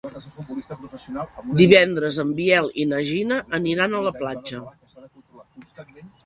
[1.59, 4.65] Divendres en Biel i na Gina aniran a la platja.